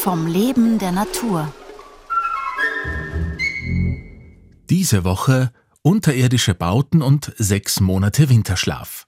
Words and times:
vom 0.00 0.26
Leben 0.26 0.78
der 0.78 0.92
Natur. 0.92 1.52
Diese 4.70 5.04
Woche 5.04 5.52
unterirdische 5.82 6.54
Bauten 6.54 7.02
und 7.02 7.34
sechs 7.36 7.80
Monate 7.80 8.30
Winterschlaf. 8.30 9.06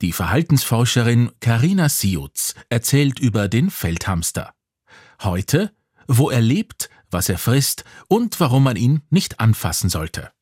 Die 0.00 0.12
Verhaltensforscherin 0.12 1.30
Karina 1.38 1.88
Siutz 1.88 2.54
erzählt 2.70 3.20
über 3.20 3.46
den 3.46 3.70
Feldhamster. 3.70 4.52
Heute, 5.22 5.70
wo 6.08 6.28
er 6.28 6.40
lebt, 6.40 6.90
was 7.08 7.28
er 7.28 7.38
frisst 7.38 7.84
und 8.08 8.40
warum 8.40 8.64
man 8.64 8.74
ihn 8.74 9.02
nicht 9.10 9.38
anfassen 9.38 9.90
sollte. 9.90 10.32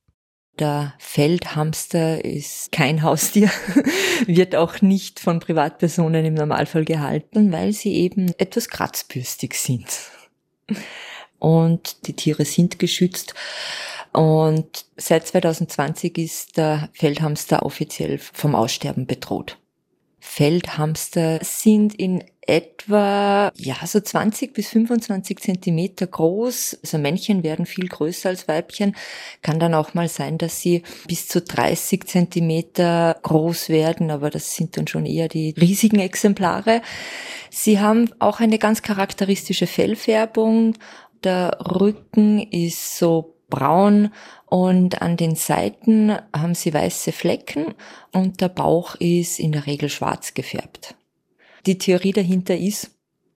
Der 0.59 0.95
Feldhamster 0.99 2.25
ist 2.25 2.73
kein 2.73 3.03
Haustier, 3.03 3.51
wird 4.27 4.55
auch 4.55 4.83
nicht 4.83 5.21
von 5.21 5.41
Privatpersonen 5.41 6.25
im 6.25 6.35
Normalfall 6.35 6.85
gehalten, 6.85 7.53
weil 7.53 7.73
sie 7.73 7.95
eben 7.95 8.33
etwas 8.39 8.69
kratzbürstig 8.69 9.55
sind. 9.55 9.87
Und 11.39 12.07
die 12.07 12.15
Tiere 12.15 12.45
sind 12.45 12.79
geschützt. 12.79 13.35
Und 14.13 14.85
seit 14.97 15.27
2020 15.27 16.19
ist 16.19 16.57
der 16.57 16.91
Feldhamster 16.93 17.65
offiziell 17.65 18.19
vom 18.19 18.55
Aussterben 18.55 19.07
bedroht. 19.07 19.57
Feldhamster 20.19 21.39
sind 21.43 21.95
in 21.95 22.25
etwa, 22.51 23.53
ja, 23.55 23.77
so 23.87 24.01
20 24.01 24.53
bis 24.53 24.71
25 24.71 25.39
Zentimeter 25.39 26.09
groß. 26.09 26.79
Also 26.83 26.99
Männchen 26.99 27.45
werden 27.45 27.65
viel 27.65 27.87
größer 27.87 28.29
als 28.29 28.49
Weibchen. 28.49 28.97
Kann 29.41 29.61
dann 29.61 29.75
auch 29.75 29.95
mal 29.95 30.09
sein, 30.09 30.37
dass 30.37 30.61
sie 30.61 30.83
bis 31.07 31.29
zu 31.29 31.41
30 31.41 32.07
Zentimeter 32.07 33.17
groß 33.23 33.69
werden, 33.69 34.11
aber 34.11 34.31
das 34.31 34.57
sind 34.57 34.77
dann 34.77 34.89
schon 34.89 35.07
eher 35.07 35.29
die 35.29 35.55
riesigen 35.61 36.01
Exemplare. 36.01 36.83
Sie 37.51 37.79
haben 37.79 38.11
auch 38.19 38.41
eine 38.41 38.59
ganz 38.59 38.83
charakteristische 38.83 39.69
Fellfärbung. 39.69 40.75
Der 41.23 41.57
Rücken 41.61 42.41
ist 42.51 42.99
so 42.99 43.37
braun 43.49 44.13
und 44.47 45.03
an 45.03 45.17
den 45.17 45.37
Seiten 45.37 46.17
haben 46.37 46.55
sie 46.57 46.75
weiße 46.75 47.13
Flecken 47.13 47.75
und 48.13 48.41
der 48.41 48.49
Bauch 48.49 48.97
ist 48.97 49.39
in 49.39 49.53
der 49.53 49.67
Regel 49.67 49.89
schwarz 49.89 50.35
gefärbt. 50.35 50.97
Die 51.67 51.79
Theorie 51.79 52.13
dahinter 52.13 52.57
ist, 52.57 52.91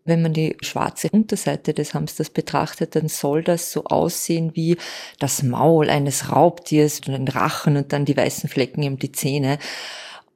wenn 0.05 0.20
man 0.20 0.34
die 0.34 0.56
schwarze 0.61 1.08
Unterseite 1.11 1.72
des 1.72 1.94
Hamsters 1.94 2.28
betrachtet, 2.28 2.94
dann 2.94 3.08
soll 3.08 3.42
das 3.42 3.72
so 3.72 3.84
aussehen 3.84 4.50
wie 4.55 4.77
das 5.19 5.42
Maul 5.42 5.89
eines 5.89 6.30
Raubtiers 6.30 7.00
und 7.06 7.14
ein 7.14 7.28
Rachen 7.28 7.77
und 7.78 7.92
dann 7.92 8.05
die 8.05 8.17
weißen 8.17 8.50
Flecken 8.50 8.83
eben 8.83 8.98
die 8.98 9.12
Zähne 9.12 9.58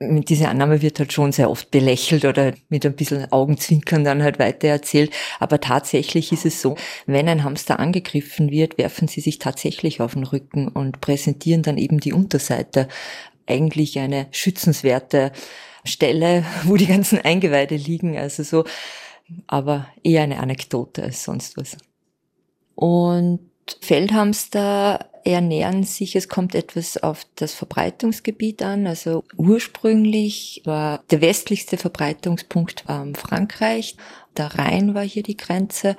diese 0.01 0.49
Annahme 0.49 0.81
wird 0.81 0.99
halt 1.01 1.13
schon 1.13 1.33
sehr 1.33 1.51
oft 1.51 1.71
belächelt 1.71 2.25
oder 2.25 2.53
mit 2.69 2.87
ein 2.87 2.95
bisschen 2.95 3.31
Augenzwinkern 3.33 4.05
dann 4.05 4.23
halt 4.23 4.39
weiter 4.39 4.69
erzählt. 4.69 5.13
Aber 5.41 5.61
tatsächlich 5.61 6.31
ist 6.31 6.47
es 6.47 6.63
so, 6.63 6.77
wenn 7.07 7.29
ein 7.29 7.43
Hamster 7.43 7.81
angegriffen 7.81 8.51
wird, 8.51 8.79
werfen 8.79 9.09
sie 9.09 9.21
sich 9.21 9.39
tatsächlich 9.39 10.01
auf 10.01 10.15
den 10.15 10.25
Rücken 10.25 10.69
und 10.69 11.01
präsentieren 11.01 11.63
dann 11.63 11.79
eben 11.79 11.99
die 11.99 12.13
Unterseite. 12.13 12.87
Eigentlich 13.47 13.99
eine 13.99 14.29
schützenswerte 14.31 15.33
Stelle, 15.85 16.45
wo 16.65 16.77
die 16.77 16.87
ganzen 16.87 17.21
Eingeweide 17.21 17.77
liegen. 17.77 18.17
Also 18.17 18.43
so, 18.43 18.65
aber 19.47 19.87
eher 20.03 20.23
eine 20.23 20.41
Anekdote 20.41 21.03
als 21.03 21.25
sonst 21.25 21.57
was. 21.57 21.77
Und 22.75 23.41
Feldhamster 23.81 25.11
ernähren 25.25 25.83
sich, 25.83 26.17
es 26.17 26.29
kommt 26.29 26.55
etwas 26.55 26.97
auf 26.97 27.27
das 27.35 27.53
Verbreitungsgebiet 27.53 28.63
an. 28.63 28.87
Also 28.87 29.25
ursprünglich 29.37 30.63
war 30.65 31.03
der 31.11 31.21
westlichste 31.21 31.77
Verbreitungspunkt 31.77 32.85
Frankreich. 33.15 33.97
Der 34.37 34.55
Rhein 34.55 34.95
war 34.95 35.03
hier 35.03 35.23
die 35.23 35.37
Grenze 35.37 35.97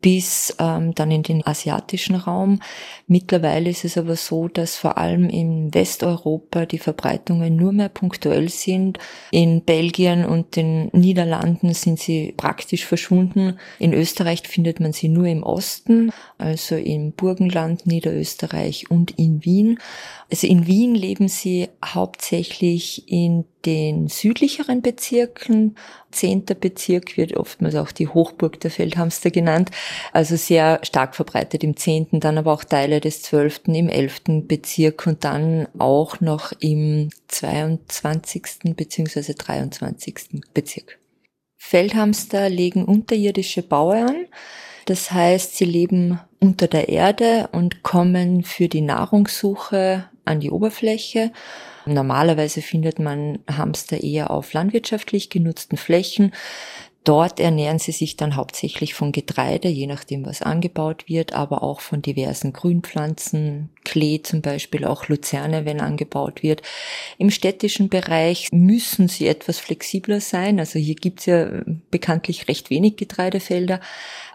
bis 0.00 0.54
ähm, 0.58 0.94
dann 0.94 1.10
in 1.10 1.22
den 1.22 1.46
asiatischen 1.46 2.14
Raum. 2.14 2.60
Mittlerweile 3.06 3.70
ist 3.70 3.84
es 3.84 3.98
aber 3.98 4.16
so, 4.16 4.48
dass 4.48 4.76
vor 4.76 4.98
allem 4.98 5.28
in 5.28 5.72
Westeuropa 5.74 6.66
die 6.66 6.78
Verbreitungen 6.78 7.56
nur 7.56 7.72
mehr 7.72 7.88
punktuell 7.88 8.48
sind. 8.48 8.98
In 9.30 9.62
Belgien 9.62 10.24
und 10.24 10.56
den 10.56 10.88
Niederlanden 10.92 11.74
sind 11.74 11.98
sie 11.98 12.32
praktisch 12.36 12.86
verschwunden. 12.86 13.58
In 13.78 13.92
Österreich 13.92 14.42
findet 14.46 14.80
man 14.80 14.92
sie 14.92 15.08
nur 15.08 15.26
im 15.26 15.42
Osten, 15.42 16.12
also 16.38 16.76
im 16.76 17.12
Burgenland, 17.12 17.86
Niederösterreich 17.86 18.90
und 18.90 19.12
in 19.18 19.44
Wien. 19.44 19.78
Also 20.30 20.46
in 20.46 20.66
Wien 20.66 20.94
leben 20.94 21.28
sie 21.28 21.68
hauptsächlich 21.84 23.10
in 23.10 23.44
den 23.64 24.08
südlicheren 24.08 24.82
Bezirken. 24.82 25.76
Zehnter 26.10 26.54
Bezirk 26.54 27.16
wird 27.16 27.36
oftmals 27.36 27.74
auch 27.74 27.92
die 27.92 28.08
Hochburg 28.08 28.60
der 28.60 28.70
Feldhamster 28.70 29.30
genannt. 29.30 29.70
Also 30.12 30.36
sehr 30.36 30.80
stark 30.82 31.14
verbreitet 31.14 31.62
im 31.62 31.76
zehnten, 31.76 32.20
dann 32.20 32.38
aber 32.38 32.52
auch 32.52 32.64
Teile 32.64 33.00
des 33.00 33.22
zwölften, 33.22 33.74
im 33.74 33.88
elften 33.88 34.46
Bezirk 34.46 35.06
und 35.06 35.24
dann 35.24 35.68
auch 35.78 36.20
noch 36.20 36.52
im 36.60 37.10
22. 37.28 38.74
bzw. 38.76 39.34
23. 39.34 40.42
Bezirk. 40.54 40.98
Feldhamster 41.56 42.48
legen 42.48 42.84
unterirdische 42.84 43.62
Baue 43.62 44.06
an. 44.06 44.26
Das 44.86 45.12
heißt, 45.12 45.56
sie 45.56 45.66
leben 45.66 46.18
unter 46.40 46.66
der 46.66 46.88
Erde 46.88 47.48
und 47.52 47.82
kommen 47.82 48.42
für 48.42 48.68
die 48.68 48.80
Nahrungssuche 48.80 50.09
an 50.30 50.40
die 50.40 50.50
Oberfläche. 50.50 51.32
Normalerweise 51.86 52.62
findet 52.62 52.98
man 52.98 53.40
Hamster 53.50 54.02
eher 54.02 54.30
auf 54.30 54.52
landwirtschaftlich 54.52 55.30
genutzten 55.30 55.76
Flächen. 55.76 56.32
Dort 57.02 57.40
ernähren 57.40 57.78
sie 57.78 57.92
sich 57.92 58.16
dann 58.16 58.36
hauptsächlich 58.36 58.92
von 58.92 59.10
Getreide, 59.10 59.68
je 59.68 59.86
nachdem, 59.86 60.26
was 60.26 60.42
angebaut 60.42 61.04
wird, 61.08 61.32
aber 61.32 61.62
auch 61.62 61.80
von 61.80 62.02
diversen 62.02 62.52
Grünpflanzen, 62.52 63.70
Klee 63.84 64.20
zum 64.22 64.42
Beispiel, 64.42 64.84
auch 64.84 65.08
Luzerne, 65.08 65.64
wenn 65.64 65.80
angebaut 65.80 66.42
wird. 66.42 66.60
Im 67.16 67.30
städtischen 67.30 67.88
Bereich 67.88 68.48
müssen 68.52 69.08
sie 69.08 69.28
etwas 69.28 69.58
flexibler 69.58 70.20
sein. 70.20 70.60
Also 70.60 70.78
hier 70.78 70.94
gibt 70.94 71.20
es 71.20 71.26
ja 71.26 71.62
bekanntlich 71.90 72.48
recht 72.48 72.68
wenig 72.68 72.96
Getreidefelder. 72.96 73.80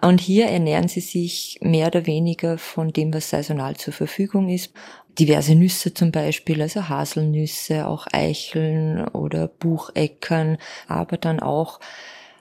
Und 0.02 0.20
hier 0.20 0.48
ernähren 0.48 0.88
sie 0.88 1.02
sich 1.02 1.60
mehr 1.62 1.88
oder 1.88 2.08
weniger 2.08 2.58
von 2.58 2.92
dem, 2.92 3.14
was 3.14 3.30
saisonal 3.30 3.76
zur 3.78 3.94
Verfügung 3.94 4.50
ist 4.50 4.74
diverse 5.20 5.56
Nüsse 5.56 5.94
zum 5.94 6.12
Beispiel, 6.12 6.62
also 6.62 6.90
Haselnüsse, 6.90 7.88
auch 7.88 8.08
Eicheln 8.12 9.08
oder 9.10 9.48
Bucheckern, 9.48 10.58
aber 10.88 11.18
dann 11.18 11.40
auch 11.40 11.80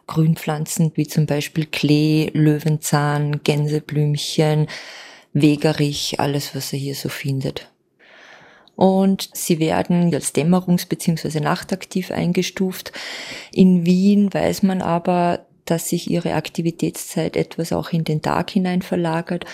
Grünpflanzen 0.06 0.92
wie 0.94 1.06
zum 1.06 1.26
Beispiel 1.26 1.66
Klee, 1.66 2.30
Löwenzahn, 2.34 3.42
Gänseblümchen, 3.42 4.68
Wegerich, 5.32 6.20
alles, 6.20 6.54
was 6.54 6.72
er 6.72 6.78
hier 6.78 6.94
so 6.94 7.08
findet. 7.08 7.70
Und 8.76 9.30
sie 9.32 9.60
werden 9.60 10.12
als 10.12 10.34
dämmerungs- 10.34 10.88
bzw. 10.88 11.40
nachtaktiv 11.40 12.10
eingestuft. 12.10 12.92
In 13.52 13.86
Wien 13.86 14.32
weiß 14.34 14.62
man 14.64 14.82
aber, 14.82 15.46
dass 15.64 15.88
sich 15.88 16.10
ihre 16.10 16.34
Aktivitätszeit 16.34 17.36
etwas 17.36 17.72
auch 17.72 17.90
in 17.90 18.04
den 18.04 18.20
Tag 18.20 18.50
hinein 18.50 18.82
verlagert. 18.82 19.44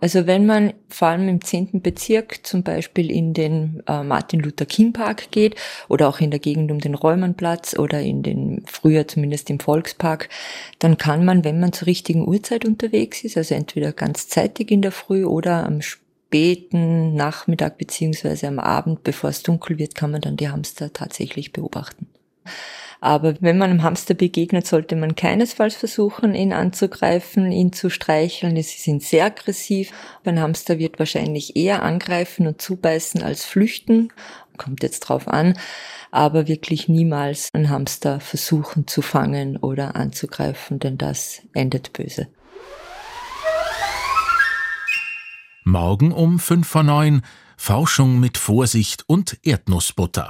Also 0.00 0.26
wenn 0.26 0.46
man 0.46 0.72
vor 0.88 1.08
allem 1.08 1.28
im 1.28 1.44
zehnten 1.44 1.82
Bezirk 1.82 2.46
zum 2.46 2.62
Beispiel 2.62 3.10
in 3.10 3.34
den 3.34 3.82
äh, 3.86 4.02
Martin 4.02 4.40
Luther 4.40 4.64
King 4.64 4.92
Park 4.92 5.30
geht 5.30 5.56
oder 5.88 6.08
auch 6.08 6.20
in 6.20 6.30
der 6.30 6.40
Gegend 6.40 6.70
um 6.70 6.80
den 6.80 6.94
Räumernplatz 6.94 7.78
oder 7.78 8.00
in 8.00 8.22
den, 8.22 8.64
früher 8.66 9.06
zumindest 9.06 9.50
im 9.50 9.60
Volkspark, 9.60 10.28
dann 10.78 10.96
kann 10.96 11.24
man, 11.24 11.44
wenn 11.44 11.60
man 11.60 11.72
zur 11.72 11.86
richtigen 11.86 12.26
Uhrzeit 12.26 12.64
unterwegs 12.64 13.24
ist, 13.24 13.36
also 13.36 13.54
entweder 13.54 13.92
ganz 13.92 14.28
zeitig 14.28 14.70
in 14.70 14.82
der 14.82 14.92
Früh 14.92 15.24
oder 15.24 15.66
am 15.66 15.82
späten 15.82 17.14
Nachmittag 17.14 17.76
beziehungsweise 17.76 18.48
am 18.48 18.58
Abend, 18.58 19.02
bevor 19.02 19.30
es 19.30 19.42
dunkel 19.42 19.78
wird, 19.78 19.94
kann 19.94 20.12
man 20.12 20.20
dann 20.22 20.36
die 20.36 20.48
Hamster 20.48 20.92
tatsächlich 20.92 21.52
beobachten. 21.52 22.06
Aber 23.00 23.34
wenn 23.40 23.56
man 23.56 23.70
einem 23.70 23.82
Hamster 23.82 24.12
begegnet, 24.12 24.66
sollte 24.66 24.94
man 24.94 25.14
keinesfalls 25.14 25.74
versuchen, 25.74 26.34
ihn 26.34 26.52
anzugreifen, 26.52 27.50
ihn 27.50 27.72
zu 27.72 27.88
streicheln. 27.88 28.56
Sie 28.56 28.62
sind 28.78 29.02
sehr 29.02 29.24
aggressiv. 29.24 29.90
Ein 30.24 30.40
Hamster 30.40 30.78
wird 30.78 30.98
wahrscheinlich 30.98 31.56
eher 31.56 31.82
angreifen 31.82 32.46
und 32.46 32.60
zubeißen 32.60 33.22
als 33.22 33.44
flüchten. 33.44 34.12
Kommt 34.58 34.82
jetzt 34.82 35.00
drauf 35.00 35.28
an. 35.28 35.58
Aber 36.10 36.46
wirklich 36.46 36.88
niemals 36.88 37.48
einen 37.54 37.70
Hamster 37.70 38.20
versuchen 38.20 38.86
zu 38.86 39.00
fangen 39.00 39.56
oder 39.56 39.96
anzugreifen, 39.96 40.78
denn 40.78 40.98
das 40.98 41.42
endet 41.54 41.94
böse. 41.94 42.28
Morgen 45.64 46.12
um 46.12 46.38
fünf 46.38 46.68
vor 46.68 46.82
neun 46.82 47.22
Forschung 47.56 48.18
mit 48.20 48.38
Vorsicht 48.38 49.04
und 49.06 49.38
Erdnussbutter. 49.42 50.28